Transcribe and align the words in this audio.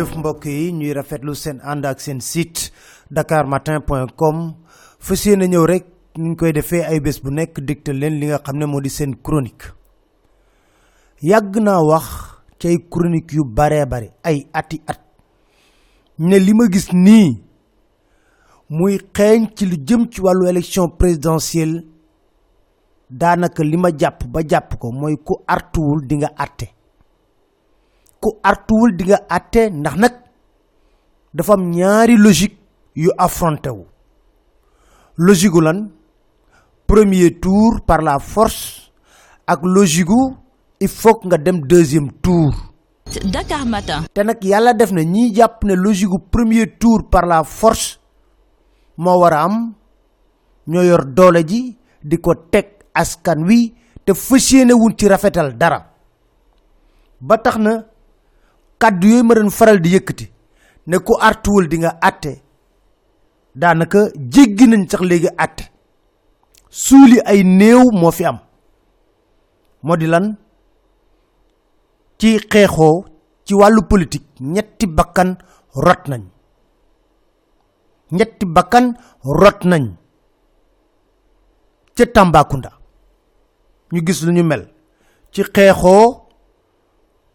jëf 0.00 0.14
mbokk 0.16 0.44
yi 0.46 0.72
ñuy 0.72 0.92
rafetlu 0.96 1.34
seen 1.34 1.58
ànd 1.70 1.84
ak 1.86 2.00
seen 2.00 2.20
site 2.20 2.70
dakarmatin.com 3.10 4.54
fas 4.98 5.24
yéene 5.26 5.46
ñëw 5.48 5.64
rek 5.66 5.84
ñu 6.18 6.36
koy 6.36 6.52
defee 6.52 6.84
ay 6.84 7.00
bés 7.00 7.20
bu 7.22 7.30
nekk 7.30 7.60
digtal 7.60 7.98
leen 8.00 8.16
li 8.20 8.26
nga 8.26 8.38
xam 8.44 8.56
ne 8.58 8.66
moo 8.66 8.80
di 8.80 8.88
seen 8.90 9.14
chronique. 9.22 9.66
Yàgg 11.22 11.56
naa 11.60 11.82
wax 11.90 12.06
ci 12.58 12.68
ay 12.68 12.78
chronique 12.90 13.32
yu 13.36 13.44
baree 13.44 13.86
bare 13.86 14.08
ay 14.24 14.46
ati 14.52 14.80
at. 14.86 15.00
Ne 16.18 16.38
li 16.38 16.54
ma 16.54 16.64
gis 16.72 16.92
nii 16.92 17.38
muy 18.70 18.98
xeeñ 19.16 19.48
ci 19.56 19.66
lu 19.66 19.76
jëm 19.86 20.08
ci 20.10 20.20
wàllu 20.20 20.48
élection 20.48 20.88
présidentielle. 20.88 21.84
Daanaka 23.10 23.62
li 23.64 23.76
ma 23.76 23.90
jàpp 23.98 24.24
ba 24.32 24.40
jàpp 24.48 24.78
ko 24.78 24.92
mooy 24.92 25.16
ku 25.24 25.34
artuwul 25.46 26.06
di 26.06 26.16
nga 26.16 26.30
àtte 26.36 26.66
ku 28.20 28.36
artuwul 28.44 28.92
di 28.96 29.04
nga 29.08 29.18
àtte 29.28 29.70
ndax 29.72 29.96
nag 29.96 30.14
dafa 31.34 31.52
am 31.56 31.64
ñaari 31.72 32.16
logique 32.16 32.58
yu 32.94 33.10
affronté 33.16 33.70
wu. 33.70 33.86
Logique 35.16 35.60
lan? 35.60 35.88
Premier 36.86 37.38
tour 37.40 37.80
par 37.86 38.02
la 38.02 38.18
force 38.18 38.92
ak 39.46 39.60
logique 39.64 40.36
il 40.80 40.88
faut 40.88 41.20
nga 41.24 41.38
dem 41.38 41.60
deuxième 41.66 42.10
tour. 42.22 42.52
Dakar 43.24 43.66
Matin. 43.66 44.04
te 44.14 44.20
nag 44.22 44.38
yàlla 44.44 44.72
def 44.74 44.92
na 44.92 45.02
ñiy 45.02 45.34
jàpp 45.34 45.64
ne 45.64 45.74
logique 45.74 46.18
premier 46.30 46.66
tour 46.78 47.08
par 47.10 47.26
la 47.26 47.42
force 47.42 47.98
moo 48.96 49.18
war 49.20 49.32
a 49.32 49.42
am 49.44 49.74
ñoo 50.66 50.82
yor 50.82 51.04
doole 51.06 51.42
ji 51.46 51.76
di 52.02 52.16
ko 52.20 52.34
teg 52.50 52.66
askan 52.94 53.44
wi 53.46 53.74
te 54.04 54.14
fas 54.14 54.50
yéene 54.52 54.72
wuñ 54.72 54.94
ci 54.96 55.08
rafetal 55.08 55.56
dara. 55.56 55.86
Ba 57.20 57.36
na 58.80 58.88
kàddu 58.88 59.06
yooyu 59.08 59.24
ma 59.24 59.50
faral 59.50 59.80
di 59.80 59.90
yëkkati 59.94 60.26
ne 60.86 60.98
ku 60.98 61.14
artuwul 61.20 61.68
di 61.68 61.76
nga 61.78 61.98
àtte 62.08 62.32
daanaka 63.54 63.98
jéggi 64.32 64.66
nañ 64.66 64.82
sax 64.90 65.00
léegi 65.02 65.28
àtte 65.44 65.64
suuli 66.70 67.18
ay 67.24 67.42
néew 67.44 67.82
moo 67.92 68.10
fi 68.10 68.24
am. 68.24 68.38
Moo 69.82 69.96
di 69.96 70.06
lan? 70.06 70.36
Ci 72.18 72.38
xeexoo 72.50 73.04
ci 73.44 73.54
wàllu 73.54 73.82
politique 73.88 74.26
ñetti 74.40 74.86
bakkan 74.86 75.36
rot 75.74 76.08
nañ. 76.08 76.22
Ñetti 78.12 78.46
bakkan 78.46 78.94
rot 79.24 79.64
nañ. 79.64 79.84
Ca 81.96 82.04
Tambacounda 82.14 82.70
ñu 83.92 84.00
gis 84.06 84.22
lu 84.22 84.32
ñu 84.32 84.42
mel. 84.44 84.62
Ci 85.32 85.42
xeexoo 85.54 86.29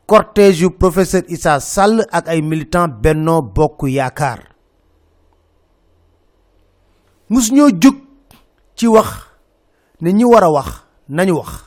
cortège 0.08 0.62
yu 0.62 0.70
professeur 0.70 1.24
Issa 1.28 1.60
Sall 1.60 2.06
ak 2.12 2.28
ay 2.30 2.42
militant 2.42 2.88
Benno 2.88 3.42
Bokk 3.42 3.88
Yaakaar. 3.90 4.40
Mus 7.30 7.52
ñoo 7.52 7.70
jóg 7.82 7.96
ci 8.76 8.88
wax 8.88 9.08
ne 10.02 10.12
ñi 10.14 10.24
war 10.26 10.44
a 10.44 10.50
wax 10.52 10.70
nañu 11.10 11.34
wax. 11.38 11.64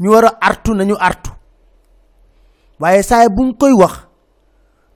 Ñu 0.00 0.10
war 0.10 0.24
a 0.24 0.38
artu 0.40 0.74
nañu 0.74 0.94
artu. 0.98 1.30
Waaye 2.80 3.02
saay 3.02 3.28
buñ 3.28 3.54
koy 3.58 3.72
wax 3.72 4.06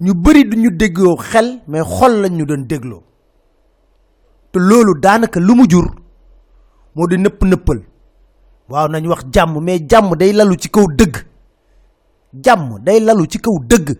ñu 0.01 0.15
bari 0.15 0.45
duñu 0.45 0.71
dégloo 0.71 1.17
xel 1.17 1.61
mais 1.67 1.83
xol 1.85 2.23
lañ 2.23 2.33
ñu 2.37 2.45
doon 2.47 2.67
dégloo. 2.69 3.03
Te 4.53 4.59
loolu 4.59 4.95
daanaka 5.01 5.41
lu 5.41 5.55
mu 5.55 5.65
jur 5.69 5.87
moo 6.95 7.07
di 7.07 7.17
nëpp 7.19 7.43
nëppal 7.45 7.81
nañ 8.91 9.07
wax 9.09 9.25
jàmm 9.33 9.61
mais 9.65 9.81
jàmm 9.91 10.15
day 10.17 10.33
lalu 10.33 10.57
ci 10.59 10.69
kaw 10.71 10.87
dëgg 10.87 11.28
jàmm 12.33 12.79
day 12.85 13.01
lalu 13.01 13.27
ci 13.27 13.39
kaw 13.39 13.59
dëgg. 13.69 13.97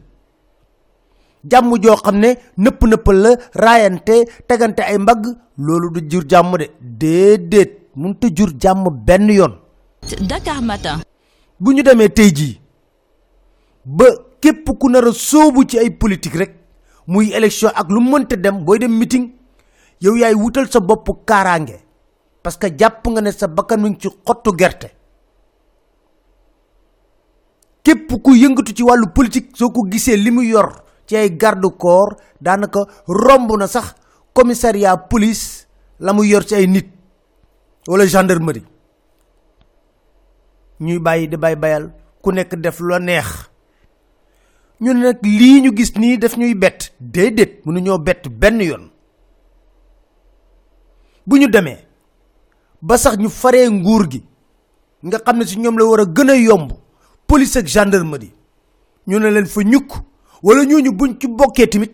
Jàmm 1.51 1.71
joo 1.83 1.97
xam 1.97 2.17
ne 2.19 2.35
nëpp 2.57 2.83
nëppal 2.85 3.17
la 3.23 3.31
raayante 3.55 4.15
tegante 4.49 4.81
ay 4.83 4.99
mbagg 4.99 5.25
loolu 5.57 5.91
du 5.95 6.01
jur 6.11 6.23
jàmm 6.29 6.57
de. 6.59 6.67
Déedéet 6.81 7.71
mënut 7.97 8.25
jur 8.37 8.49
jàmm 8.61 8.89
benn 9.07 9.31
yoon. 9.31 9.55
Dakar 10.29 10.63
Matin. 10.63 10.99
bu 11.61 11.73
ñu 11.73 11.83
demee 11.83 12.09
tey 12.09 12.31
jii 12.35 12.61
ba 13.85 14.05
képp 14.41 14.69
ku 14.79 14.89
nar 14.89 15.05
a 15.09 15.13
sóobu 15.13 15.65
ci 15.67 15.79
ay 15.79 15.91
politique 15.91 16.37
rek 16.39 16.55
muy 17.07 17.33
élection 17.33 17.71
ak 17.75 17.89
lu 17.91 18.01
mënta 18.01 18.37
dem 18.37 18.65
booy 18.65 18.79
dem 18.79 18.93
meeting 18.99 19.33
yow 20.01 20.15
yaay 20.17 20.35
wutal 20.35 20.69
sa 20.71 20.81
bopp 20.81 21.09
kaaraange. 21.27 21.81
Parce 22.43 22.57
que 22.57 22.67
jàpp 22.79 23.07
nga 23.09 23.21
ne 23.21 23.31
sa 23.33 23.47
bakkan 23.47 23.79
mi 23.81 23.91
ngi 23.91 23.99
ci 24.01 24.09
xottu 24.27 24.53
gerte 24.57 24.89
képp 27.89 28.13
ku 28.23 28.35
yëngatu 28.37 28.73
ci 28.77 28.83
wàllu 28.83 29.07
politique 29.15 29.57
soo 29.57 29.71
ko 29.73 29.81
gisee 29.89 30.17
li 30.17 30.31
mu 30.31 30.43
yor 30.43 30.85
ci 31.07 31.17
ay 31.17 31.31
garde 31.37 31.69
corps 31.79 32.17
daanaka 32.41 32.81
romb 33.07 33.51
na 33.59 33.67
sax 33.67 33.95
commissariat 34.35 35.09
police 35.09 35.67
la 35.99 36.13
mu 36.13 36.23
yor 36.25 36.45
ci 36.45 36.55
ay 36.55 36.67
nit 36.67 36.89
wala 37.87 38.05
gendarmerie. 38.07 38.63
Ñuy 40.81 40.99
bàyyi 40.99 41.29
di 41.29 41.37
bay 41.37 41.57
bayal 41.57 41.91
ku 42.23 42.31
nekk 42.31 42.55
def 42.61 42.79
lu 42.81 42.99
neex. 42.99 43.27
Ñu 44.81 44.93
nag 44.93 45.19
lii 45.23 45.61
ñu 45.63 45.73
gis 45.77 45.93
nii 45.97 46.19
daf 46.19 46.37
ñuy 46.37 46.55
bett. 46.55 46.93
Déedéet 47.01 47.65
mënuñoo 47.65 47.99
bett 47.99 48.29
benn 48.29 48.61
yoon. 48.61 48.91
Bu 51.27 51.39
ñu 51.39 51.49
demee 51.49 51.79
ba 52.83 52.99
sax 52.99 53.17
ñu 53.17 53.29
faree 53.31 53.69
nguur 53.71 54.11
gi 54.11 54.23
nga 55.03 55.19
xam 55.25 55.39
ne 55.39 55.45
si 55.47 55.57
ñoom 55.59 55.79
la 55.79 55.85
war 55.85 56.01
a 56.01 56.05
gën 56.05 56.31
a 56.31 56.37
yomb 56.37 56.73
police 57.29 57.57
ak 57.59 57.67
gendarmerie. 57.69 58.33
Ñu 59.07 59.19
ne 59.21 59.31
leen 59.31 59.47
fa 59.47 59.61
ñukk 59.63 59.91
wala 60.43 60.65
ñooñu 60.65 60.93
buñ 60.93 61.15
ci 61.21 61.27
bokkee 61.29 61.67
tamit 61.69 61.93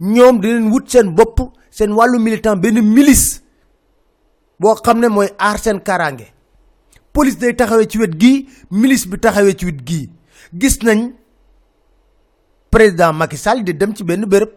ñoom 0.00 0.40
dinañ 0.40 0.70
wut 0.72 0.88
seen 0.88 1.10
bopp 1.14 1.40
seen 1.70 1.92
wàllu 1.92 2.18
militant 2.18 2.56
benn 2.56 2.80
milice 2.94 3.40
boo 4.60 4.74
xam 4.84 4.98
ne 5.00 5.08
mooy 5.08 5.28
aar 5.38 5.58
seen 5.58 5.80
kaaraange. 5.80 6.26
Police 7.12 7.38
day 7.38 7.54
taxawee 7.56 7.86
ci 7.88 7.98
wet 7.98 8.14
gii 8.20 8.46
milice 8.70 9.06
bi 9.08 9.18
taxawee 9.18 9.54
ci 9.56 9.64
wet 9.66 9.82
gii. 9.86 10.10
Gis 10.60 10.78
nañ 10.82 11.12
président 12.70 13.12
Macky 13.12 13.36
Sall 13.36 13.62
di 13.64 13.74
dem 13.74 13.94
ci 13.94 14.04
benn 14.04 14.24
béréb 14.26 14.50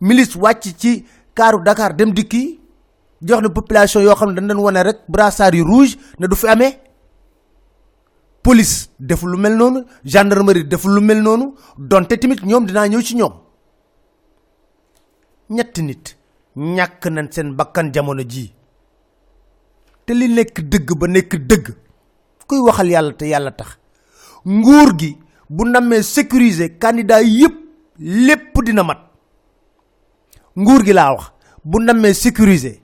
milice 0.00 0.36
wàcc 0.38 0.74
ci 0.78 1.04
kaaru 1.34 1.62
Dakar 1.64 1.94
dem 1.94 2.12
dikki 2.12 2.60
jox 3.22 3.42
na 3.42 3.48
population 3.50 4.02
yoo 4.02 4.14
xam 4.14 4.30
ne 4.32 4.40
dañ 4.40 4.46
leen 4.46 4.58
wane 4.58 4.82
rek 4.82 4.98
brassard 5.08 5.54
yu 5.54 5.64
rouge 5.64 5.96
ne 6.18 6.26
du 6.26 6.36
fi 6.36 6.46
amee 6.48 6.78
police 8.48 8.88
def 9.08 9.22
lu 9.30 9.36
mel 9.44 9.54
noonu 9.60 9.80
gendarmerie 10.12 10.64
def 10.72 10.84
lu 10.94 11.00
mel 11.08 11.20
noonu 11.26 11.46
donte 11.90 12.14
tamit 12.20 12.40
ñoom 12.50 12.64
dinaa 12.66 12.86
ñëw 12.88 13.02
ci 13.06 13.14
ñoom. 13.16 13.34
Ñetti 15.50 15.82
nit 15.82 16.04
ñàkk 16.56 17.02
nañ 17.14 17.26
seen 17.34 17.48
bakkan 17.58 17.92
jamono 17.94 18.22
jii 18.32 18.50
te 20.06 20.12
li 20.14 20.28
nekk 20.36 20.56
dëgg 20.70 20.88
ba 21.00 21.06
nekk 21.08 21.32
dëgg 21.50 21.66
kuy 22.48 22.58
waxal 22.66 22.88
yàlla 22.90 23.12
te 23.12 23.24
yàlla 23.32 23.50
tax. 23.52 23.70
Nguur 24.46 24.90
gi 24.98 25.10
bu 25.50 25.64
nammee 25.68 26.02
sécuriser 26.02 26.78
candidat 26.78 27.22
yépp 27.22 27.54
lépp 27.98 28.54
dina 28.64 28.82
mat. 28.82 29.00
Nguur 30.56 30.84
gi 30.86 30.92
laa 30.92 31.12
wax 31.14 31.32
bu 31.64 31.78
nammee 31.84 32.14
sécuriser 32.14 32.80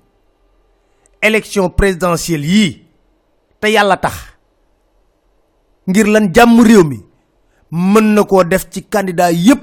élection 1.23 1.71
présidentielle 1.71 2.45
yii 2.47 2.87
te 3.61 3.69
yàlla 3.73 3.97
tax. 3.97 4.34
Ngir 5.87 6.07
lan 6.07 6.33
jàmm 6.35 6.61
réew 6.61 6.85
mi. 6.85 6.99
Mën 7.71 8.15
na 8.15 8.25
koo 8.25 8.45
def 8.45 8.69
ci 8.71 8.83
candidat 8.89 9.33
yépp. 9.33 9.63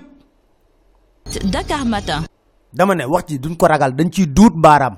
Dakar 1.44 1.86
Matin. 1.86 2.24
dama 2.74 2.96
ne 2.96 3.06
wax 3.06 3.26
ji 3.28 3.40
duñ 3.40 3.56
ko 3.58 3.68
ragal 3.68 3.96
dañ 3.96 4.10
ciy 4.12 4.26
duut 4.28 4.54
baaraam. 4.56 4.98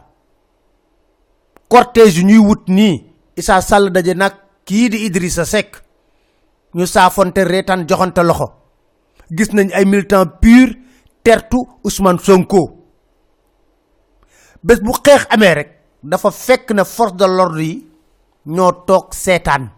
Cortège 1.70 2.18
yu 2.20 2.26
ñuy 2.26 2.38
wut 2.38 2.68
nii 2.68 3.04
Issa 3.36 3.62
Sall 3.62 3.90
daje 3.92 4.14
nag 4.16 4.34
kii 4.66 4.90
di 4.90 4.98
Idrissa 5.06 5.46
Seck. 5.46 5.82
Ñu 6.74 6.86
saafonte 6.86 7.44
reetaan 7.44 7.86
joxante 7.88 8.24
loxo. 8.24 8.48
Gis 9.32 9.50
nañ 9.54 9.72
ay 9.74 9.86
militant 9.86 10.26
pur 10.42 10.70
tertu 11.24 11.58
Ousmane 11.84 12.20
Sonko. 12.20 12.78
Bés 14.64 14.80
bu 14.82 14.92
xeex 15.04 15.26
amee 15.30 15.54
rek 15.54 15.70
dafa 16.04 16.32
fekk 16.32 16.72
na 16.72 16.84
force 16.86 17.16
de 17.16 17.26
l'ordre 17.26 17.62
yi 17.64 17.88
ñoo 18.46 18.72
toog 18.88 19.14
seetaan 19.14 19.70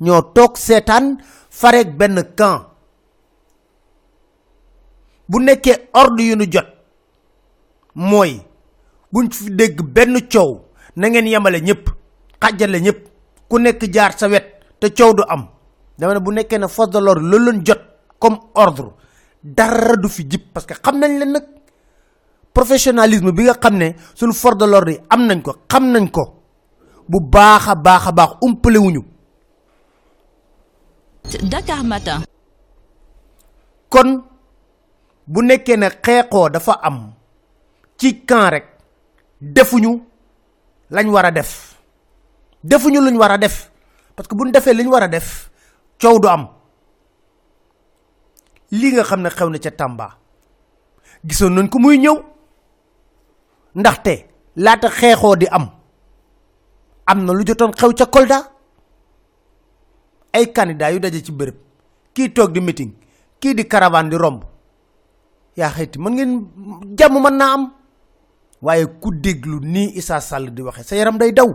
ñoo 0.00 0.22
toog 0.34 0.56
seetaan 0.56 1.18
fareeg 1.50 1.96
benn 1.96 2.22
camp 2.36 2.66
bu 5.28 5.38
nekkee 5.40 5.88
ordre 5.92 6.22
yu 6.24 6.36
nu 6.36 6.44
jot. 6.52 6.66
Mooy 7.94 8.42
buñ 9.12 9.30
fi 9.30 9.50
dégg 9.50 9.80
benn 9.82 10.18
coow 10.32 10.60
na 10.96 11.08
ngeen 11.08 11.26
yemale 11.26 11.60
ñëpp 11.60 11.88
xàjjale 12.42 12.80
ñëpp. 12.80 13.00
Ku 13.48 13.58
nekk 13.58 13.82
jaar 13.92 14.12
sa 14.18 14.28
wet 14.28 14.44
te 14.80 14.88
coow 14.92 15.14
du 15.14 15.22
am. 15.28 15.48
Dama 15.98 16.14
ne 16.14 16.20
bu 16.20 16.32
nekkee 16.32 16.58
ne 16.58 16.68
force 16.68 16.90
de 16.90 16.98
l'ordre 16.98 17.22
loolu 17.22 17.50
leen 17.52 17.62
jot 17.66 17.80
comme 18.18 18.38
ordre 18.54 18.92
dara 19.42 19.96
du 19.96 20.08
fi 20.08 20.26
jib 20.28 20.42
parce 20.52 20.66
que 20.66 20.74
xam 20.74 20.98
nañ 20.98 21.18
leen 21.18 21.32
nag. 21.32 21.44
Professionnalisme 22.52 23.32
bi 23.32 23.44
nga 23.44 23.54
xam 23.54 23.76
ne 23.76 23.94
suñu 24.14 24.32
force 24.32 24.58
de 24.58 24.90
yi 24.90 24.98
am 25.08 25.26
nañ 25.26 25.42
ko 25.42 25.54
xam 25.68 25.90
nañ 25.92 26.10
ko. 26.10 26.40
Bu 27.08 27.20
baax 27.20 27.68
a 27.68 27.74
baax 27.74 28.06
a 28.06 28.12
baax 28.12 28.30
umpale 28.42 28.78
wuñu 28.78 29.02
Dakar 31.24 31.80
Matin. 31.84 32.20
kon 33.88 34.22
bu 35.26 35.40
nekkee 35.42 35.76
ne 35.76 35.88
xeexoo 36.02 36.48
dafa 36.50 36.72
am 36.82 37.14
ci 37.96 38.24
camp 38.26 38.50
rek 38.52 38.64
defuñu 39.40 40.00
lañ 40.90 41.08
war 41.10 41.24
a 41.26 41.30
def. 41.30 41.74
Defuñu 42.62 43.00
luñ 43.00 43.16
war 43.16 43.30
a 43.32 43.38
def 43.38 43.70
parce 44.16 44.28
que 44.28 44.34
buñ 44.36 44.50
defee 44.52 44.74
liñ 44.74 44.88
war 44.88 45.02
a 45.02 45.08
def 45.08 45.50
coow 46.00 46.18
du 46.18 46.28
am. 46.28 46.48
Lii 48.70 48.92
nga 48.92 49.04
xam 49.04 49.20
ne 49.22 49.28
xew 49.30 49.48
na 49.50 49.58
ca 49.58 49.70
Tamba 49.70 50.18
gisoon 51.24 51.54
nañ 51.54 51.68
ko 51.68 51.78
muy 51.78 51.98
ñëw. 51.98 52.16
Ndaxte 53.74 54.28
laata 54.56 54.88
xeexoo 54.90 55.36
di 55.36 55.46
am 55.46 55.70
am 57.06 57.24
na 57.24 57.32
lu 57.32 57.44
jotoon 57.46 57.72
xew 57.72 57.92
ca 57.94 58.06
Kolda. 58.06 58.53
Ay 60.34 60.46
candidat 60.52 60.92
yu 60.92 60.98
daje 61.00 61.22
ci 61.24 61.32
bërëb 61.32 61.54
kii 62.14 62.28
toog 62.34 62.52
di 62.52 62.60
meeting 62.60 62.90
kii 63.40 63.54
di 63.54 63.64
caravane 63.66 64.10
di 64.10 64.16
romb 64.16 64.42
yaa 65.56 65.70
xayti 65.70 65.98
mën 65.98 66.12
ngeen 66.14 66.32
jàmm 66.98 67.22
mën 67.22 67.36
naa 67.38 67.52
am 67.54 67.70
waaye 68.62 68.86
ku 69.00 69.10
déglu 69.14 69.60
nii 69.62 69.92
Issa 69.98 70.20
Sall 70.20 70.50
di 70.50 70.62
waxe 70.62 70.82
sa 70.82 70.96
yaram 70.96 71.18
day 71.18 71.32
daw 71.32 71.50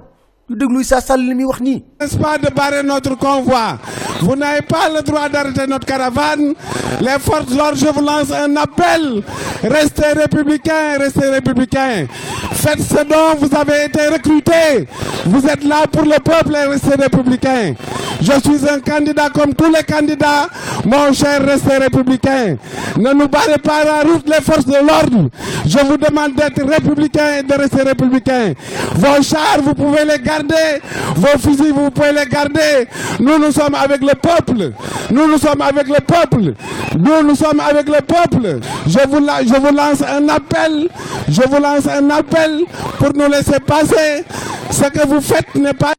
du 0.48 0.56
déglu 0.56 0.80
Issa 0.82 1.02
Sall 1.02 1.20
li 1.28 1.34
muy 1.36 1.46
wax 1.46 1.60
nii 1.62 1.84
N'est-ce 2.00 2.18
pas 2.18 2.38
de 2.38 2.50
barrer 2.54 2.84
notre 2.84 3.16
convoi? 3.18 3.78
Vous 4.22 4.36
n'avez 4.36 4.62
pas 4.62 4.90
le 4.90 5.02
droit 5.02 5.30
d'arrêter 5.30 5.66
notre 5.68 5.86
caravane. 5.86 6.54
Les 7.02 7.20
forces 7.20 7.56
l'ordre, 7.56 7.78
je 7.78 7.88
vous 7.88 8.02
lance 8.02 8.32
un 8.32 8.54
appel. 8.58 9.24
Restez 9.64 10.12
républicains, 10.14 10.98
restez 11.00 11.30
républicains. 11.30 12.06
Faites 12.52 12.82
ce 12.82 13.02
dont 13.06 13.36
vous 13.40 13.54
avez 13.56 13.86
été 13.86 14.08
recrutés. 14.08 14.88
Vous 15.26 15.46
êtes 15.48 15.64
là 15.64 15.88
pour 15.88 16.04
le 16.04 16.20
peuple 16.20 16.54
et 16.56 16.68
restez 16.68 16.96
républicains. 16.96 17.76
Je 18.22 18.32
suis 18.32 18.70
un 18.70 18.80
candidat 18.80 19.30
comme 19.30 19.54
tous 19.54 19.72
les 19.72 19.84
candidats. 19.84 20.50
Mon 20.86 21.14
cher, 21.14 21.42
restez 21.46 21.78
républicains. 21.78 22.58
Ne 22.98 23.14
nous 23.14 23.28
barrez 23.28 23.58
pas 23.58 23.84
la 23.86 24.02
route, 24.02 24.28
les 24.28 24.42
forces 24.44 24.66
de 24.66 24.74
l'ordre. 24.74 25.30
Je 25.66 25.78
vous 25.80 25.98
demande 25.98 26.36
d'être 26.36 26.62
républicains 26.68 27.40
et 27.40 27.44
de 27.44 27.54
rester 27.54 27.82
républicains. 27.84 28.54
Vos 28.96 29.22
chars, 29.24 29.62
vous 29.64 29.74
pouvez 29.74 30.04
les 30.06 30.20
garder. 30.20 30.82
Vos 31.16 31.38
fusils, 31.40 31.74
vous 31.74 31.92
pouvez 31.92 32.12
les 32.12 32.26
garder. 32.26 32.88
Nous, 33.20 33.40
nous 33.40 33.52
sommes 33.52 33.76
avec 33.76 34.02
le 34.02 34.16
peuple. 34.16 34.72
Nous, 35.12 35.28
nous 35.28 35.38
sommes 35.38 35.62
avec 35.62 35.88
le 35.88 36.02
peuple. 36.02 36.54
Nous, 36.98 37.24
nous 37.24 37.36
sommes 37.36 37.60
avec 37.62 37.88
le 37.88 38.02
peuple. 38.02 38.60
Je 38.86 39.00
vous, 39.08 39.26
je 39.48 39.60
vous 39.60 39.76
lance 39.76 40.02
un 40.02 40.28
appel. 40.28 40.90
Je 41.30 41.42
vous 41.48 41.62
lance 41.62 41.88
un 41.88 42.10
appel 42.10 42.64
pour 42.98 43.14
nous 43.16 43.30
laisser 43.30 43.60
passer. 43.66 44.26
Ce 44.72 44.84
que 44.90 45.08
vous 45.08 45.22
faites 45.22 45.56
n'est 45.56 45.74
pas 45.74 45.94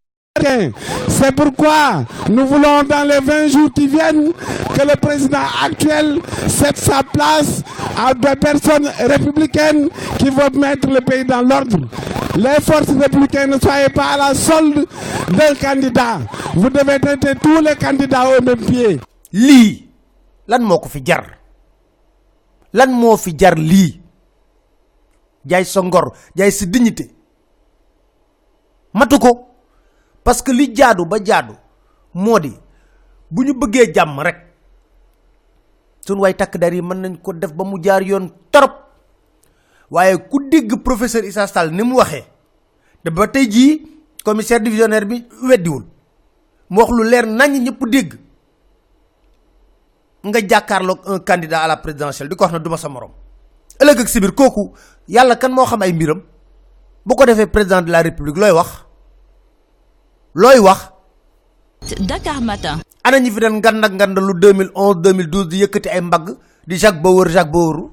C'est 1.09 1.33
pourquoi 1.35 2.05
nous 2.29 2.47
voulons 2.47 2.83
dans 2.83 3.07
les 3.07 3.21
20 3.21 3.49
jours 3.49 3.71
qui 3.75 3.87
viennent 3.89 4.33
que 4.75 4.87
le 4.87 4.97
président 4.97 5.39
actuel 5.65 6.19
cède 6.49 6.77
sa 6.77 7.03
place 7.03 7.63
à 7.99 8.15
des 8.15 8.37
personnes 8.37 8.89
républicaines 8.99 9.89
qui 10.19 10.31
vont 10.31 10.51
mettre 10.59 10.89
le 10.89 11.01
pays 11.01 11.25
dans 11.25 11.43
l'ordre. 11.43 11.79
Les 12.37 12.61
forces 12.63 12.89
républicaines 12.99 13.51
ne 13.51 13.59
soyez 13.59 13.89
pas 13.91 14.13
à 14.15 14.17
la 14.17 14.35
solde 14.35 14.87
d'un 15.31 15.55
candidat. 15.61 16.21
Vous 16.55 16.71
devez 16.71 16.99
traiter 16.99 17.35
tous 17.41 17.61
les 17.61 17.75
candidats 17.77 18.25
au 18.39 18.43
même 18.43 18.57
pied. 18.57 19.01
lii 19.33 19.87
lan 20.51 20.65
moo 20.67 20.81
ko 20.83 20.89
fi 20.91 20.99
jar? 21.07 21.21
Lan 22.75 22.91
moo 22.91 23.13
fi 23.17 23.31
jar 23.39 23.55
dignité 26.67 27.11
matu 28.93 29.19
ko 29.23 29.50
parce 30.25 30.43
que 30.43 30.53
li 30.53 30.75
jaadu 30.75 31.05
ba 31.07 31.19
jaadu 31.25 31.55
moo 32.15 32.39
di 32.39 32.53
bu 33.31 33.43
ñu 33.45 33.55
bëggee 33.55 33.93
jàmm 33.95 34.21
rek 34.21 34.37
sun 36.07 36.19
way 36.19 36.35
takk 36.35 36.57
dar 36.59 36.73
yi 36.75 36.83
mën 36.83 36.99
nañ 37.01 37.17
ko 37.23 37.33
def 37.33 37.53
ba 37.53 37.65
mu 37.65 37.79
jaar 37.83 38.03
yoon 38.03 38.31
torop. 38.51 38.91
Waaye 39.91 40.17
ku 40.31 40.39
dégg 40.49 40.83
professeur 40.87 41.25
Issa 41.27 41.47
Sall 41.47 41.71
ni 41.75 41.83
mu 41.83 41.97
waxee 41.99 42.25
te 43.03 43.11
ba 43.11 43.27
tey 43.27 43.47
jii 43.51 43.83
commissaire 44.25 44.63
divisionnaire 44.63 45.05
bi 45.07 45.27
weddiwul. 45.43 45.85
Mu 46.71 46.79
wax 46.81 46.91
lu 46.91 47.03
leer 47.11 47.27
nañ 47.27 47.51
ñëpp 47.59 47.81
dégg. 47.91 48.15
Nga 50.25 50.41
jàkkaarloog 50.49 51.01
un 51.07 51.19
candidat 51.21 51.63
à 51.65 51.67
la 51.67 51.77
présidentielle 51.77 52.29
di 52.29 52.37
ko 52.37 52.45
wax 52.45 52.53
na 52.53 52.59
duma 52.59 52.77
sa 52.77 52.89
morom. 52.89 53.11
Ëllëg 53.81 54.01
ak 54.01 54.09
si 54.09 54.21
biir 54.21 54.33
kooku 54.35 54.73
yàlla 55.09 55.37
kan 55.37 55.51
moo 55.53 55.65
xam 55.67 55.83
ay 55.83 55.93
mbiram? 55.93 56.23
Bu 57.07 57.15
ko 57.17 57.25
defee 57.27 57.47
président 57.47 57.83
de 57.83 57.91
la 57.91 58.03
république 58.03 58.37
looy 58.37 58.51
wax 58.53 58.85
looy 60.35 60.59
wax? 60.63 60.81
Dakar 62.07 62.39
Matin. 62.43 62.79
ana 63.05 63.17
ñi 63.19 63.31
fi 63.33 63.41
den 63.41 63.59
ngand 63.59 63.85
ak 63.85 63.93
ngand 63.97 64.19
lu 64.21 64.35
2011 64.37 65.01
2012 65.03 65.49
di 65.51 65.57
yëkkati 65.65 65.89
ay 65.89 66.01
mbagg 66.05 66.37
di 66.69 66.77
Jacques 66.77 67.01
Bauer 67.03 67.29
Jacques 67.33 67.51
Bauer. 67.53 67.89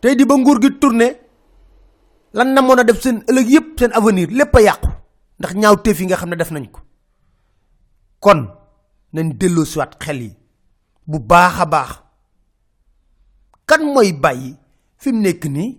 Tey 0.00 0.14
di 0.14 0.24
ba 0.24 0.34
nguur 0.38 0.62
gi 0.62 0.70
tourné 0.78 1.08
lan 2.32 2.54
na 2.54 2.62
mën 2.62 2.78
a 2.80 2.84
def 2.84 3.02
seen 3.02 3.24
ëllëg 3.28 3.48
yépp 3.50 3.66
seen 3.78 3.92
avenir 3.92 4.28
lépp 4.30 4.54
a 4.56 4.60
yàqu. 4.62 4.88
Ndax 5.38 5.52
ñaaw 5.54 5.76
teef 5.82 6.00
yi 6.00 6.06
nga 6.06 6.16
xam 6.16 6.30
ne 6.30 6.36
def 6.36 6.50
nañ 6.50 6.66
ko. 6.70 6.80
Kon 8.20 8.46
nañ 9.12 9.34
delloo 9.38 9.64
siwaat 9.64 9.98
xel 10.02 10.22
yi 10.22 10.30
bu 11.06 11.18
baax 11.18 11.54
a 11.60 11.66
baax. 11.66 11.90
Kan 13.66 13.82
mooy 13.84 14.12
bàyyi 14.12 14.56
fi 14.96 15.12
mu 15.12 15.20
nekk 15.20 15.44
nii? 15.44 15.76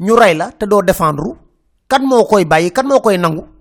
Ñu 0.00 0.16
rey 0.16 0.34
la 0.34 0.50
te 0.52 0.64
doo 0.66 0.82
défendre. 0.82 1.36
Kan 1.88 2.02
moo 2.08 2.24
koy 2.24 2.44
bàyyi? 2.44 2.72
Kan 2.72 2.86
moo 2.88 3.00
koy 3.00 3.18
nangu 3.18 3.51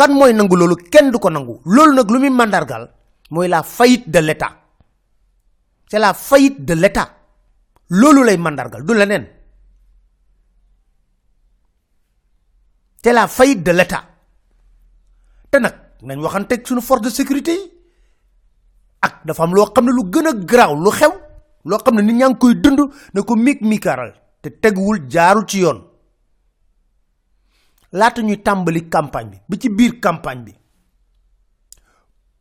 kan 0.00 0.12
mooy 0.18 0.32
nangu 0.32 0.56
loolu 0.56 0.76
kenn 0.92 1.10
du 1.12 1.18
ko 1.18 1.28
nangu. 1.30 1.54
Loolu 1.74 1.92
nag 1.94 2.08
lu 2.10 2.18
muy 2.20 2.30
mandargal 2.30 2.84
mooy 3.30 3.48
la 3.48 3.62
faillite 3.62 4.08
de 4.10 4.18
l'état. 4.20 4.52
C'est 5.90 5.98
la 5.98 6.14
faillite 6.14 6.64
de 6.64 6.74
l'état. 6.74 7.08
Loolu 7.90 8.24
lay 8.24 8.38
mandargal 8.38 8.82
du 8.86 8.94
leneen. 8.94 9.26
C'est 13.02 13.12
la 13.12 13.26
faillite 13.28 13.62
de 13.62 13.72
l'état. 13.72 14.04
Te 15.50 15.58
nag 15.58 15.74
nañ 16.02 16.18
waxanteeg 16.24 16.66
suñu 16.66 16.80
force 16.80 17.02
de 17.02 17.10
sécurité 17.10 17.54
ak 19.02 19.26
dafa 19.26 19.42
am 19.42 19.54
loo 19.54 19.66
xam 19.74 19.84
ne 19.84 19.92
lu 19.92 20.02
gën 20.12 20.26
a 20.28 20.32
garaaw 20.32 20.74
lu 20.84 20.90
xew 20.98 21.12
loo 21.68 21.78
xam 21.84 21.94
ne 21.96 22.02
nit 22.02 22.14
ñaa 22.20 22.28
ngi 22.30 22.38
koy 22.38 22.54
dund 22.54 22.80
ne 23.14 23.20
ko 23.22 23.36
miig 23.36 23.58
miikaaral 23.60 24.12
te 24.42 24.48
teguwul 24.62 24.98
jaarul 25.12 25.44
ci 25.46 25.58
yoon 25.60 25.78
laata 27.92 28.22
ñuy 28.22 28.42
tàmbali 28.42 28.88
campagne 28.88 29.30
bi 29.30 29.38
bi 29.48 29.58
ci 29.60 29.68
biir 29.68 30.00
campagne 30.00 30.44
bi. 30.44 30.54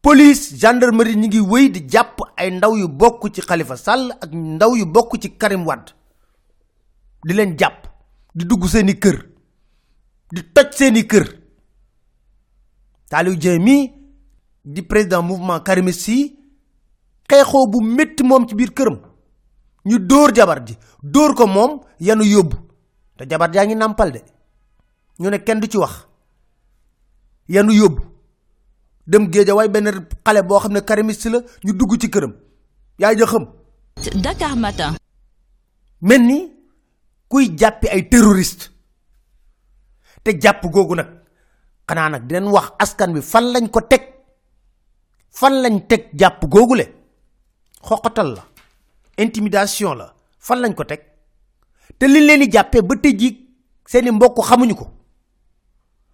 Police 0.02 0.56
gendarmerie 0.58 1.16
ñi 1.16 1.28
ngi 1.28 1.40
wéy 1.40 1.70
di 1.70 1.82
jàpp 1.90 2.20
ay 2.38 2.52
ndaw 2.52 2.76
yu 2.78 2.88
bokk 2.88 3.34
ci 3.34 3.42
Khalifa 3.42 3.76
Sall 3.78 4.12
ak 4.22 4.32
ndaw 4.34 4.76
yu 4.76 4.86
bokk 4.86 5.20
ci 5.22 5.30
Karim 5.38 5.66
di 7.26 7.34
leen 7.34 7.58
jàpp 7.58 7.88
di 8.36 8.46
dugg 8.46 8.66
seeni 8.68 8.94
kër 9.00 9.18
di 10.32 10.42
toj 10.54 10.68
seeni 10.72 11.04
kër. 11.06 11.26
Dieng 13.12 13.64
mii 13.64 13.92
di 14.64 14.82
président 14.84 15.22
mouvement 15.24 15.60
karimiste 15.60 16.10
yi 16.12 16.36
xeexoo 17.28 17.68
bu 17.68 17.82
métti 17.84 18.24
moom 18.24 18.48
ci 18.48 18.56
biir 18.56 18.72
këram. 18.74 19.00
Ñu 19.86 20.00
dóor 20.00 20.32
jabar 20.36 20.64
ji 20.66 20.78
dóor 21.04 21.34
ko 21.36 21.48
moom 21.48 21.82
yanu 22.00 22.24
yóbbu. 22.24 22.56
Te 23.18 23.26
jabar 23.30 23.52
jaa 23.54 23.66
ngi 23.66 23.76
nàmpal 23.76 24.12
de 24.12 24.22
ñu 25.20 25.30
ne 25.30 25.38
kenn 25.38 25.60
du 25.60 25.68
ci 25.68 25.78
wax. 25.78 26.08
Yanu 27.48 27.72
yóbbu. 27.74 28.02
Dem 29.08 29.30
géeja 29.32 29.56
way 29.56 29.68
benn 29.70 30.06
xale 30.26 30.42
boo 30.44 30.60
xam 30.60 30.74
ne 30.74 30.80
karimiste 30.82 31.28
la 31.30 31.40
ñu 31.64 31.74
dugg 31.74 31.98
ci 32.02 32.10
këram. 32.10 32.34
Yaay 33.00 33.18
ja 33.18 33.26
xam. 33.26 33.46
Dakar 34.24 34.56
Matin. 34.56 34.96
mel 36.02 36.22
ni 36.22 36.52
kuy 37.28 37.50
jàppi 37.58 37.88
ay 37.90 38.08
terroriste. 38.10 38.70
Te 40.24 40.32
jàpp 40.42 40.64
googu 40.72 40.96
nag 40.96 41.08
xanaa 41.88 42.10
nag 42.10 42.28
dinañ 42.28 42.48
wax 42.52 42.72
askan 42.80 43.14
wi 43.14 43.22
fan 43.22 43.46
lañ 43.54 43.68
ko 43.70 43.82
teg. 43.82 44.02
Fan 45.32 45.54
lañ 45.62 45.88
teg 45.88 46.10
jàpp 46.20 46.42
googule 46.50 46.86
xoqatal 47.82 48.34
la. 48.36 48.44
Intimidation 49.18 49.96
la. 49.98 50.14
Fan 50.40 50.60
lañ 50.62 50.74
ko 50.76 50.84
teg? 50.86 51.02
Te 51.98 52.08
liñ 52.08 52.26
leen 52.28 52.40
di 52.42 52.52
jàppee 52.52 52.82
ba 52.82 52.96
jii 53.04 53.36
seeni 53.86 54.12
mbokk 54.12 54.38
xamuñu 54.48 54.76
ko 54.76 54.99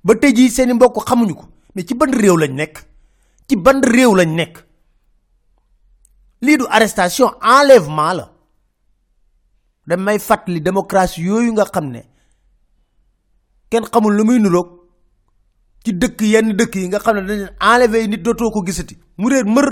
ba 0.05 0.13
tey 0.15 0.31
jii 0.37 0.49
seeni 0.55 0.73
mbokk 0.73 0.97
xamuñu 1.07 1.35
ko 1.35 1.45
mais 1.75 1.83
ci 1.87 1.93
ban 1.95 2.11
réew 2.11 2.37
lañ 2.37 2.53
nekk? 2.55 2.75
Ci 3.47 3.55
ban 3.55 3.81
réew 3.81 4.13
lañ 4.15 4.29
nekk? 4.35 4.55
Lii 6.41 6.57
du 6.57 6.65
arrestation 6.69 7.31
enlèvement 7.41 8.13
la. 8.13 8.31
Damay 9.87 10.19
fàttali 10.19 10.61
démocratie 10.61 11.23
yooyu 11.25 11.51
nga 11.53 11.65
xam 11.65 11.89
ne 11.91 12.01
kenn 13.69 13.85
xamul 13.91 14.13
lu 14.15 14.23
muy 14.23 14.39
nuroog 14.39 14.69
ci 15.83 15.91
dëkk 15.93 16.21
yenn 16.21 16.53
dëkk 16.55 16.75
yi 16.75 16.87
nga 16.87 16.99
xam 16.99 17.15
ne 17.17 17.21
dañ 17.27 17.49
enlever 17.59 18.07
nit 18.07 18.21
dootoo 18.23 18.51
ko 18.51 18.63
gisati. 18.65 18.97
Mu 19.17 19.29
réer 19.29 19.45
mër. 19.45 19.67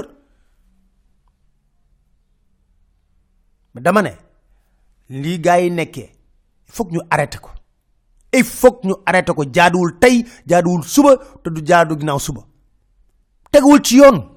Dama 3.75 4.02
ne 4.02 4.12
lii 5.10 5.40
gaa 5.40 5.58
yi 5.60 5.70
nekkee 5.70 6.10
il 6.80 6.86
ñu 6.92 7.00
arrêté 7.10 7.38
ko. 7.38 7.50
Il 8.34 8.44
faut 8.44 8.80
ñu 8.84 8.94
arrêté 9.06 9.34
ko. 9.34 9.44
Jaaduwul 9.52 10.00
tey 10.00 10.25
jaaduwul 10.48 10.84
suba 10.84 11.18
te 11.44 11.50
du 11.50 11.62
jaadu 11.66 11.96
ginnaaw 12.00 12.20
suba. 12.20 12.42
Teguwul 13.52 13.82
ci 13.84 13.98
yoon. 13.98 14.30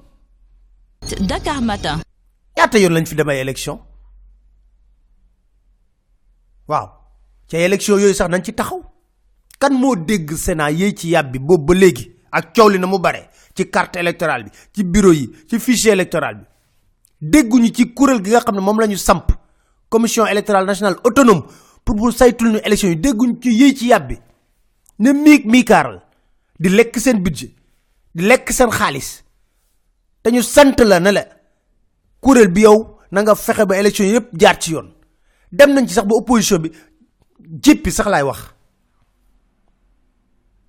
Dakar 1.21 1.61
Matin. 1.61 1.99
ñaata 2.57 2.77
yoon 2.79 2.93
lañ 2.93 3.05
fi 3.05 3.15
dem 3.15 3.29
ay 3.29 3.39
élection? 3.39 3.79
Waaw. 6.67 6.87
Ca 7.49 7.57
élection 7.57 7.97
yooyu 7.99 8.13
sax 8.13 8.29
nañ 8.29 8.43
ci 8.43 8.53
taxaw. 8.53 8.83
Kan 9.59 9.73
moo 9.73 9.95
dégg 9.95 10.31
sénat 10.35 10.71
yéey 10.71 10.93
ci 10.95 11.09
yàbbi 11.09 11.39
boobu 11.39 11.65
ba 11.65 11.79
léegi? 11.79 12.11
Ak 12.31 12.53
coow 12.55 12.69
li 12.69 12.77
na 12.79 12.87
mu 12.87 12.99
bare 12.99 13.29
ci 13.55 13.69
carte 13.69 13.95
électorale 13.97 14.43
bi 14.43 14.51
ci 14.73 14.83
bureau 14.83 15.11
yi 15.13 15.29
ci 15.49 15.59
fichier 15.59 15.93
électoral 15.93 16.35
bi. 16.35 16.45
Dégguñu 17.21 17.73
ci 17.73 17.93
kuréel 17.93 18.23
gi 18.23 18.29
nga 18.31 18.41
xam 18.41 18.55
ne 18.55 18.61
moom 18.61 18.79
la 18.79 18.87
ñu 18.87 18.97
samp. 18.97 19.31
Commission 19.89 20.27
électorale 20.27 20.65
nationale 20.67 20.97
autonome 21.03 21.43
pour 21.87 21.95
bu 21.95 22.11
saytul 22.11 22.49
ñu 22.51 22.59
élection 22.65 22.89
yi 22.89 22.97
dégguñu 22.97 23.39
ci 23.41 23.49
yéey 23.53 23.73
ci 23.75 23.87
yàbbi. 23.87 24.17
Ne 24.99 25.11
miig 25.13 25.45
miikaaral 25.45 26.01
di 26.59 26.67
lekk 26.69 26.99
seen 26.99 27.21
budget 27.23 27.53
di 28.13 28.23
lekk 28.27 28.51
seen 28.51 28.69
xaalis. 28.69 29.23
Te 30.21 30.29
ñu 30.31 30.41
sant 30.41 30.75
la 30.83 30.99
ne 30.99 31.11
la 31.11 31.23
kuréel 32.21 32.49
bi 32.51 32.61
yow 32.61 32.97
na 33.11 33.21
nga 33.21 33.35
fexe 33.35 33.65
ba 33.65 33.77
élection 33.79 34.03
yi 34.05 34.13
yëpp 34.17 34.27
jaar 34.37 34.59
ci 34.59 34.71
yoon. 34.71 34.89
Dem 35.51 35.71
nañ 35.73 35.87
ci 35.87 35.93
sax 35.93 36.05
ba 36.07 36.15
opposition 36.15 36.59
bi 36.59 36.71
jéppi 37.63 37.89
sax 37.91 38.07
laay 38.09 38.23
wax. 38.23 38.39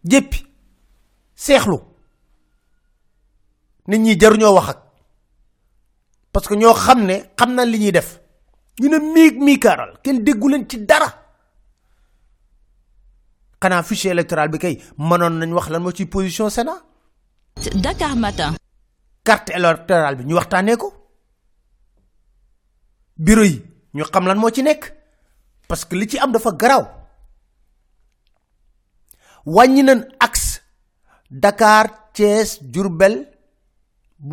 Jéppi. 0.04 0.46
Seexlu. 1.34 1.78
Nit 3.88 3.98
ñi 3.98 4.14
wax 4.44 4.68
ak. 4.68 4.78
Parce 6.32 6.46
que 6.46 6.54
ñoo 6.54 6.74
xam 6.74 7.04
ne 7.06 7.24
xam 7.36 7.54
na 7.54 7.64
li 7.64 7.78
ñuy 7.80 7.90
def 7.90 8.20
ñu 8.80 8.88
ne 8.88 8.98
miig 8.98 9.34
miikaaral 9.42 9.98
kenn 10.02 10.22
déggu 10.24 10.48
leen 10.48 10.68
ci 10.68 10.78
dara. 10.86 11.08
Xanaa 13.60 13.82
fichier 13.82 14.12
électoral 14.12 14.48
bi 14.48 14.58
kay 14.58 14.74
mënoon 14.98 15.38
nañ 15.38 15.52
wax 15.52 15.68
lan 15.70 15.82
moo 15.82 15.92
ci 15.92 16.06
position 16.06 16.50
Sénat. 16.50 16.82
Dakar 17.74 18.14
Matin. 18.16 18.54
carte 19.24 19.50
électorale 19.52 20.16
bi 20.16 20.24
ñu 20.24 20.34
waxtaanee 20.34 20.76
ko. 20.76 20.92
Bureau 23.16 23.44
yi 23.44 23.62
ñu 23.94 24.04
xam 24.04 24.26
lan 24.26 24.38
moo 24.38 24.50
ci 24.50 24.62
nekk. 24.62 24.94
Parce 25.68 25.84
que 25.84 25.96
li 25.96 26.08
ci 26.08 26.18
am 26.18 26.32
dafa 26.32 26.52
garaaw. 26.52 26.84
Wàññi 29.44 29.82
nañ 29.82 30.00
axe 30.20 30.60
Dakar 31.30 31.86
Thiès 32.14 32.58
Diourbel 32.62 33.14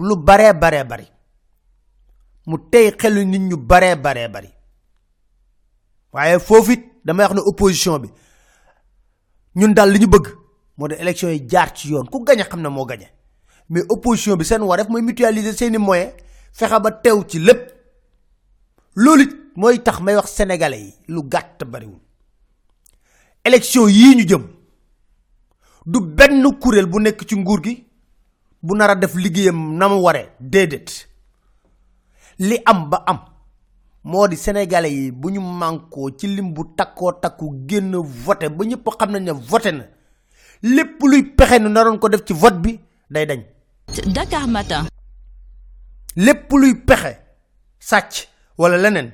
lu 0.08 0.16
baree 0.18 0.54
baree 0.54 0.84
bari. 0.84 1.08
Mu 2.48 2.58
tey 2.72 2.92
xelu 2.98 3.24
nit 3.26 3.40
ñu 3.42 3.58
baree 3.58 3.96
baree 3.96 4.28
bari 4.28 4.50
waaye 6.14 6.40
foofu 6.40 6.72
it 6.72 6.84
damay 7.06 7.26
wax 7.26 7.36
ne 7.36 7.42
opposition 7.46 8.00
bi 8.00 8.10
ñun 9.56 9.74
daal 9.74 9.92
li 9.92 10.00
ñu 10.00 10.08
bëgg 10.08 10.28
moo 10.78 10.88
de 10.88 10.96
élection 10.96 11.30
yi 11.32 11.46
jaar 11.50 11.74
ci 11.76 11.90
yoon. 11.90 12.06
Ku 12.10 12.24
gañe 12.24 12.44
xam 12.44 12.62
ne 12.62 12.70
moo 12.70 12.86
gañe 12.86 13.08
mais 13.70 13.84
opposition 13.90 14.36
bi 14.38 14.46
seen 14.46 14.62
wareef 14.62 14.90
mooy 14.90 15.02
mutualiser 15.02 15.54
seeni 15.58 15.78
moyens 15.78 16.14
fexe 16.54 16.80
ba 16.80 16.92
teew 16.92 17.24
ci 17.28 17.40
lépp. 17.40 17.72
Loolu 18.96 19.24
it 19.24 19.32
mooy 19.56 19.80
tax 19.84 20.00
may 20.02 20.16
wax 20.16 20.32
sénégalais 20.32 20.80
yi 20.82 20.94
lu 21.08 21.22
gàtt 21.24 21.64
bariwul. 21.66 22.00
Élection 23.44 23.88
yii 23.88 24.16
ñu 24.16 24.28
jëm 24.28 24.44
du 25.86 26.00
benn 26.02 26.44
kuréel 26.60 26.86
bu 26.86 27.00
nekk 27.02 27.26
ci 27.28 27.36
nguur 27.36 27.64
gi 27.64 27.88
bu 28.62 28.76
nar 28.76 28.90
a 28.92 28.96
def 28.96 29.16
liggéeyam 29.16 29.78
na 29.78 29.88
mu 29.90 29.96
waree 30.02 30.30
déedéet. 30.40 31.08
Li 32.40 32.58
am 32.66 32.90
ba 32.90 33.04
am. 33.08 33.20
Moo 34.04 34.28
di 34.28 34.36
sénégalais 34.38 34.92
yi 34.92 35.12
bu 35.12 35.30
ñu 35.32 35.40
mànkoo 35.42 36.12
ci 36.18 36.28
lim 36.28 36.54
bu 36.54 36.64
takkoo 36.78 37.12
takku 37.22 37.64
génn 37.68 37.96
voté 37.96 38.50
ba 38.50 38.66
ñëpp 38.66 38.88
xam 39.00 39.12
nañ 39.12 39.24
ne 39.24 39.32
voté 39.32 39.72
na. 39.72 39.84
Lépp 40.62 41.02
luy 41.04 41.24
pexe 41.24 41.60
nu 41.60 41.70
naroon 41.70 41.98
ko 42.00 42.10
def 42.10 42.24
ci 42.26 42.34
vote 42.34 42.60
bi 42.62 42.80
day 43.10 43.26
dañ. 43.26 43.42
Dakar 44.14 44.48
Matin. 44.48 44.86
lépp 46.16 46.52
luy 46.52 46.76
pexe 46.76 47.18
sàcc 47.80 48.28
wala 48.58 48.78
leneen 48.78 49.12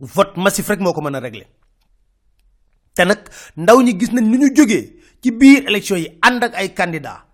vote 0.00 0.36
massif 0.36 0.68
rek 0.68 0.80
moo 0.80 0.92
ko 0.92 1.00
mën 1.00 1.14
a 1.14 1.20
régler. 1.20 1.46
Te 2.94 3.04
nag 3.04 3.18
ndaw 3.56 3.82
ñi 3.82 3.98
gis 3.98 4.12
nañ 4.12 4.24
ni 4.30 4.38
ñu 4.38 4.54
jógee 4.56 4.96
ci 5.22 5.30
biir 5.30 5.66
élection 5.68 5.96
yi 5.98 6.18
ànd 6.22 6.42
ak 6.44 6.54
ay 6.54 6.74
candidat 6.74 7.27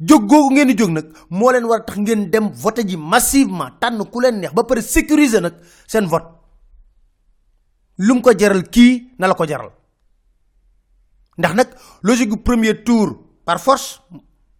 jóg 0.00 0.26
googu 0.28 0.50
ngeen 0.54 0.68
di 0.68 0.74
jóg 0.76 0.90
nag 0.90 1.06
moo 1.30 1.50
leen 1.52 1.64
war 1.64 1.84
tax 1.84 1.96
ngeen 1.98 2.30
dem 2.30 2.50
voté 2.52 2.82
ji 2.88 2.96
massivement 2.96 3.78
tànn 3.80 4.04
ku 4.10 4.20
leen 4.20 4.40
neex 4.40 4.52
ba 4.54 4.64
pare 4.64 4.80
sécuriser 4.82 5.40
nag 5.42 5.54
seen 5.86 6.06
vote. 6.06 6.26
Lu 7.98 8.14
mu 8.14 8.20
ko 8.20 8.30
jaral 8.38 8.62
kii 8.68 9.14
na 9.18 9.26
la 9.26 9.34
ko 9.34 9.44
jaral. 9.46 9.70
Ndax 11.38 11.54
nag 11.54 11.68
logique 12.02 12.42
premier 12.44 12.82
tour 12.84 13.08
par 13.44 13.58
force 13.60 14.00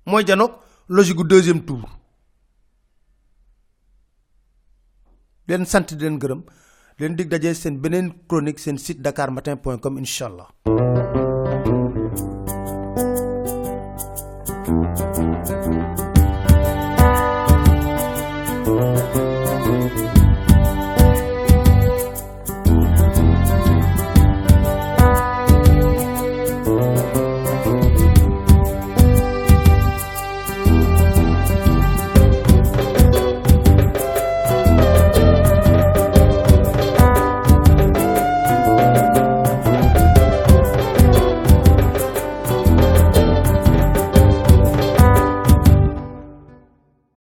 mooy 0.06 0.24
janoog 0.26 0.52
logique 0.88 1.26
deuxième 1.26 1.64
tour. 1.64 1.84
Leen 5.48 5.64
sant 5.66 5.86
di 5.94 6.02
leen 6.04 6.18
gërëm 6.18 6.42
leen 6.98 7.16
dig 7.16 7.28
daje 7.28 7.54
seen 7.54 7.80
beneen 7.82 8.08
chronique 8.28 8.58
seen 8.64 8.78
site 8.78 9.02
dakarmatin 9.04 9.56
point 9.62 9.80
com 9.82 9.98
incha 9.98 10.26
allah 10.26 10.48